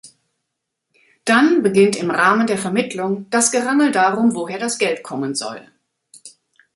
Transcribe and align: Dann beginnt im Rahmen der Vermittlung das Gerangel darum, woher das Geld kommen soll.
Dann 1.25 1.61
beginnt 1.61 1.95
im 1.95 2.09
Rahmen 2.09 2.47
der 2.47 2.57
Vermittlung 2.57 3.29
das 3.29 3.51
Gerangel 3.51 3.91
darum, 3.91 4.33
woher 4.33 4.57
das 4.57 4.79
Geld 4.79 5.03
kommen 5.03 5.35
soll. 5.35 5.69